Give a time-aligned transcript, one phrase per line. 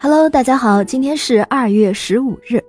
[0.00, 2.62] Hello，大家好，今天是二月十五日，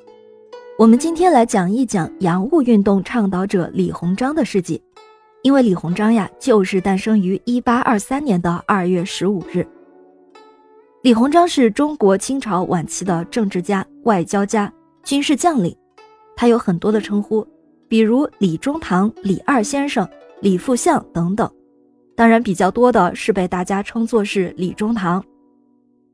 [0.79, 4.81] 我们今天来讲一讲洋务运动倡导者李鸿章的事迹。
[5.44, 9.63] 因为李鸿章呀，就是诞生于一八二三年的二月十五日。
[11.04, 14.73] 李鸿章是中国清朝晚期的政治家、外交家、
[15.04, 15.77] 军事将领，
[16.36, 17.48] 他有很多的称呼，
[17.88, 20.09] 比如李中堂、李二先生、
[20.41, 21.48] 李副相等等。
[22.16, 25.23] 当然，比较多的是被大家称作是李中堂。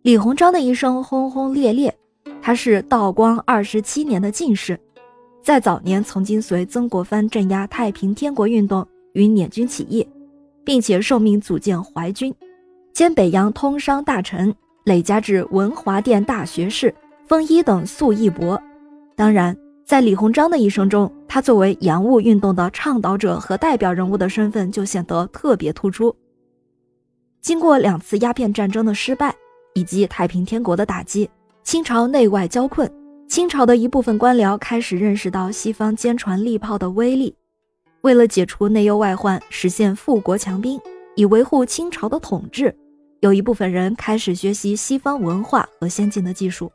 [0.05, 1.91] 李鸿章的一生轰轰烈烈，
[2.39, 4.79] 他是道光二十七年的进士，
[5.41, 10.07] 在早年曾经随曾国藩镇压太平天国运动与捻军起义，
[10.63, 12.31] 并且受命组建淮军，
[12.93, 16.93] 兼北洋通商大臣，累加至文华殿大学士，
[17.25, 18.61] 封一等素一伯。
[19.15, 26.15] 当然，在李鸿章的一生中，他作为洋务运动的倡导者和代表人物的身份就显得特别突出。
[27.41, 29.35] 经过两次鸦片战争的失败。
[29.75, 31.29] 以及太平天国的打击，
[31.63, 32.91] 清朝内外交困，
[33.27, 37.35] 清朝的一部分官僚开始认识到西方坚船利炮的威力，
[38.01, 40.79] 为了解除内忧外患，实现富国强兵，
[41.15, 42.73] 以维护清朝的统治，
[43.19, 46.71] 有一部分人开始学习西方文化和先进的技术，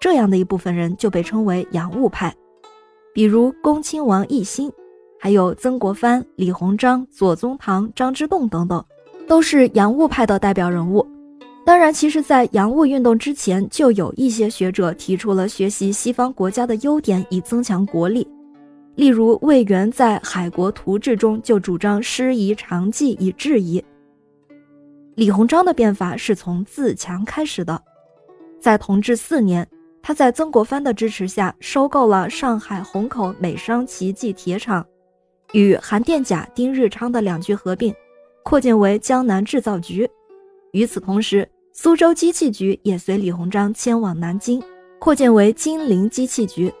[0.00, 2.34] 这样的一部分人就被称为洋务派，
[3.14, 4.72] 比如恭亲王奕欣，
[5.20, 8.84] 还有曾国藩、李鸿章、左宗棠、张之洞等等，
[9.28, 11.06] 都是洋务派的代表人物。
[11.68, 18.26] 当然，其实，在洋务运动之前，就有一些学者提出了学习西方国家的优点，以增强国力。
[18.94, 23.84] 例如，魏源在《海国图志》中就主张师夷长技以制夷。
[25.14, 27.78] 李鸿章的变法是从自强开始的。
[28.58, 29.68] 在同治四年，
[30.00, 34.82] 他在曾国藩的支持下，收购了上海虹口美商奇迹铁厂，
[35.52, 37.94] 与韩殿甲、丁日昌的两局合并，
[38.42, 40.08] 扩建为江南制造局。
[40.72, 44.60] 与此同时，苏州机器局也随李鸿章迁往南京，
[44.98, 46.72] 扩建为金陵机器局。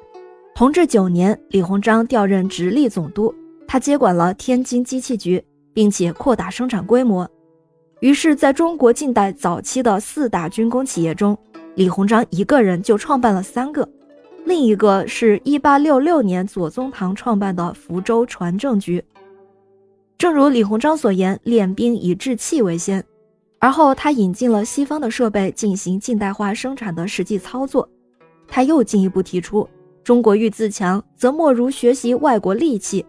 [0.54, 3.32] 同治九年，李鸿章调任直隶总督，
[3.66, 7.28] 他接管了天津机器局，并且扩大生产规模。
[8.00, 11.38] 于是，在中国近代早期的四大军工企业中，
[11.76, 13.88] 李鸿章一个人就创办了三个，
[14.44, 19.04] 另一个是一八六六年左宗棠创办的福州船政局。
[20.16, 23.04] 正如李鸿章所言：“练兵以制器为先。”
[23.60, 27.88] 而后，他引进了西方的设备进行近代化生产的实际操作。
[28.46, 29.68] 他又进一步提出，
[30.04, 33.04] 中国欲自强，则莫如学习外国利器；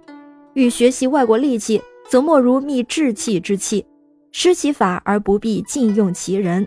[0.54, 3.86] 欲学习外国利器，则莫如觅制器之器，
[4.32, 6.66] 施其法而不必禁用其人；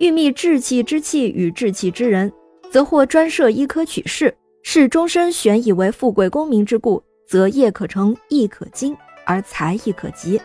[0.00, 2.32] 欲觅制器之器与制器之人，
[2.70, 10.40] 则或专设医科取士，是终身选以为富贵功名之故，则业可成，亦可精，而才亦可及。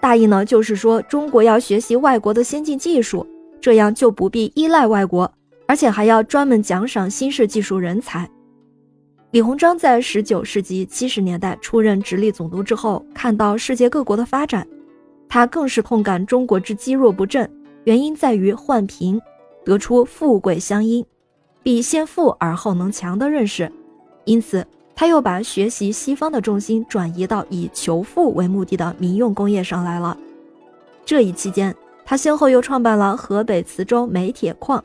[0.00, 3.26] 大意呢，就是说中国要学习外国的先进技术，
[3.60, 5.30] 这样就不必依赖外国，
[5.66, 8.28] 而且还要专门奖赏新式技术人才。
[9.32, 14.66] 李鸿章在十九世纪七十年代出任直隶总督之后，看到世界各国的发展，
[15.28, 17.50] 他更是痛感中国之积弱不振，
[17.84, 19.20] 原因在于患贫，
[19.64, 21.04] 得出富贵相因，
[21.62, 23.70] 必先富而后能强的认识，
[24.24, 24.66] 因此。
[24.98, 30.18] 他又把学习西方的重心转移到以求富为目的的民用工业上来了。
[31.06, 31.72] 这一期间，
[32.04, 34.82] 他先后又创办了河北磁州煤铁矿、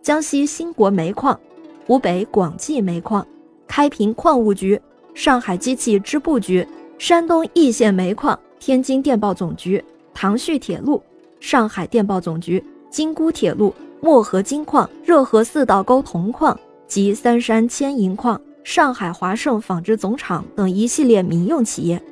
[0.00, 1.36] 江西兴国煤矿、
[1.84, 3.26] 湖北广济煤矿、
[3.66, 4.80] 开平矿务局、
[5.14, 6.64] 上海机器织布局、
[6.96, 9.84] 山东易县煤矿、天津电报总局、
[10.14, 11.02] 唐胥铁路、
[11.40, 16.56] 上海电报总局、金沽铁路、漠河金矿、热河四道沟铜矿
[16.86, 18.40] 及三山铅银矿。
[18.66, 22.02] 上海华盛纺织总厂等一系列民用企业，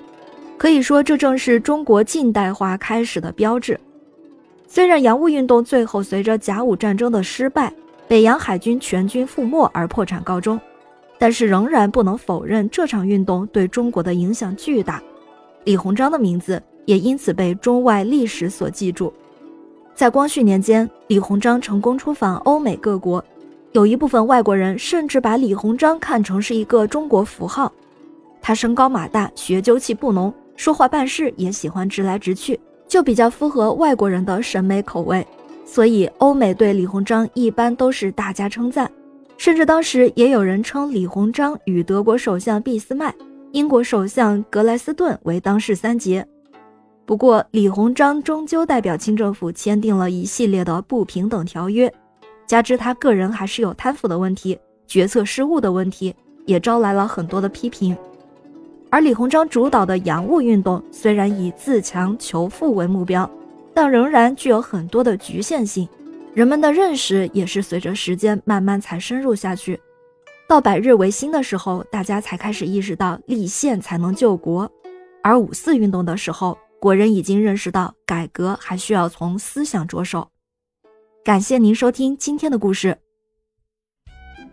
[0.57, 3.79] 可以说这正是中国近代化开始的标志。
[4.69, 7.75] 虽然洋务运动最后随着甲午战争的失败，
[8.07, 10.59] 北洋海军全军覆没而破产告终，
[11.19, 15.03] 但是仍然不能否认这场运动对中国的影响巨大。
[15.65, 19.13] 李鸿章的名字也因此被中外历史所记住。
[19.93, 23.23] 在光绪年间，李鸿章成功出访欧美各国。
[23.75, 27.73] 有一部分外国人甚至把李鸿章看成是一个中国符号。
[28.41, 35.27] 他身高马大，学究气不浓，说话办事也喜欢直来直去，就比较符合外国人的审美口味。
[35.65, 38.89] 所以欧美对李鸿章一般都是大加称赞，
[39.37, 43.13] 甚至当时也有人称李鸿章与德国首相俾斯麦、
[43.51, 46.25] 英国首相格莱斯顿为当世三杰。
[47.05, 51.93] 不过，李鸿章终究代表清政府签订了一系列的不平等条约。
[52.47, 56.15] 加之他个人还是有贪腐的问题、决策失误的问题，
[56.47, 57.97] 也招来了很多的批评。
[58.91, 63.29] 而李鸿章主导的洋务运动虽然以自强求富为目标，
[63.73, 65.89] 但仍然具有很多的局限性。
[66.33, 69.81] 人们的认识也是随着时间慢慢才深入下去。
[70.47, 74.67] 到百日维新的时候，大家才开始意识到立宪才能救国；
[75.23, 80.29] 而五四运动的时候，国人已经认识到改革还需要从思想着手。
[81.25, 82.99] 感谢您收听今天的故事，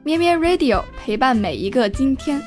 [0.05, 2.41] 咩咩 Radio 陪伴每一个今天。